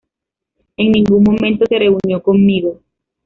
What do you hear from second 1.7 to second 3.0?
reunió conmigo.